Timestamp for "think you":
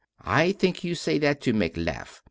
0.53-0.95